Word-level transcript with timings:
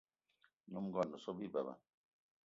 Nyom 0.71 0.85
ngón 0.89 1.15
o 1.15 1.17
so 1.23 1.31
bi 1.37 1.45
beba. 1.53 1.73